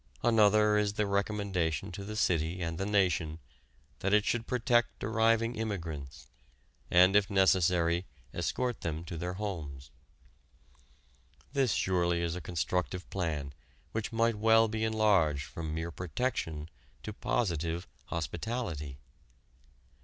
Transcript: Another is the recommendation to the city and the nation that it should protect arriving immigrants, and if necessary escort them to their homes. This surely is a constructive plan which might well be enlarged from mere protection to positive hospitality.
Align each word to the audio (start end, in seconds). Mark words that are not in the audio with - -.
Another 0.23 0.79
is 0.79 0.93
the 0.93 1.05
recommendation 1.05 1.91
to 1.91 2.03
the 2.03 2.15
city 2.15 2.59
and 2.59 2.79
the 2.79 2.87
nation 2.87 3.37
that 3.99 4.15
it 4.15 4.25
should 4.25 4.47
protect 4.47 5.03
arriving 5.03 5.55
immigrants, 5.55 6.25
and 6.89 7.15
if 7.15 7.29
necessary 7.29 8.07
escort 8.33 8.81
them 8.81 9.05
to 9.05 9.15
their 9.15 9.33
homes. 9.35 9.91
This 11.53 11.73
surely 11.73 12.19
is 12.23 12.35
a 12.35 12.41
constructive 12.41 13.07
plan 13.11 13.53
which 13.91 14.11
might 14.11 14.33
well 14.39 14.67
be 14.67 14.83
enlarged 14.83 15.43
from 15.45 15.71
mere 15.71 15.91
protection 15.91 16.67
to 17.03 17.13
positive 17.13 17.87
hospitality. 18.05 18.97